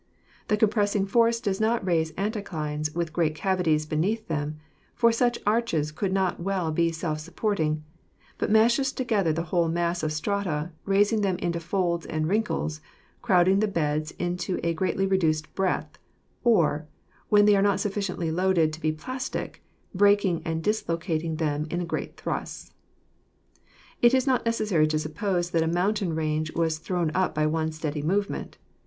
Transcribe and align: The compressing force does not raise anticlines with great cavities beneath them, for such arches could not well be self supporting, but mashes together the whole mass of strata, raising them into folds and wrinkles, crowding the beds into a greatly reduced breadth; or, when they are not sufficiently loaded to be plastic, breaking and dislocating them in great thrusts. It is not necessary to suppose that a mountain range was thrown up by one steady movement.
The 0.47 0.57
compressing 0.57 1.05
force 1.05 1.39
does 1.39 1.61
not 1.61 1.85
raise 1.85 2.11
anticlines 2.13 2.95
with 2.95 3.13
great 3.13 3.35
cavities 3.35 3.85
beneath 3.85 4.27
them, 4.27 4.57
for 4.95 5.11
such 5.11 5.37
arches 5.45 5.91
could 5.91 6.11
not 6.11 6.39
well 6.39 6.71
be 6.71 6.91
self 6.91 7.19
supporting, 7.19 7.83
but 8.39 8.49
mashes 8.49 8.91
together 8.91 9.31
the 9.31 9.43
whole 9.43 9.67
mass 9.67 10.01
of 10.01 10.11
strata, 10.11 10.71
raising 10.85 11.21
them 11.21 11.37
into 11.37 11.59
folds 11.59 12.07
and 12.07 12.27
wrinkles, 12.27 12.81
crowding 13.21 13.59
the 13.59 13.67
beds 13.67 14.09
into 14.17 14.59
a 14.63 14.73
greatly 14.73 15.05
reduced 15.05 15.53
breadth; 15.53 15.99
or, 16.43 16.87
when 17.29 17.45
they 17.45 17.55
are 17.55 17.61
not 17.61 17.79
sufficiently 17.79 18.31
loaded 18.31 18.73
to 18.73 18.81
be 18.81 18.91
plastic, 18.91 19.61
breaking 19.93 20.41
and 20.43 20.63
dislocating 20.63 21.35
them 21.35 21.67
in 21.69 21.85
great 21.85 22.17
thrusts. 22.17 22.73
It 24.01 24.15
is 24.15 24.25
not 24.25 24.45
necessary 24.45 24.87
to 24.87 24.97
suppose 24.97 25.51
that 25.51 25.61
a 25.61 25.67
mountain 25.67 26.15
range 26.15 26.51
was 26.55 26.79
thrown 26.79 27.11
up 27.13 27.35
by 27.35 27.45
one 27.45 27.71
steady 27.71 28.01
movement. 28.01 28.57